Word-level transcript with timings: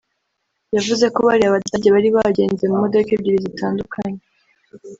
yavuze 0.75 1.05
ko 1.13 1.19
bariya 1.27 1.53
badage 1.55 1.87
bari 1.95 2.09
bagenze 2.17 2.63
mu 2.71 2.77
modoka 2.83 3.09
ebyiri 3.15 3.39
zitandukanye 3.45 4.21